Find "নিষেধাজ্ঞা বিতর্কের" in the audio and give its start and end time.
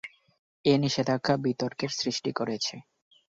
0.77-1.91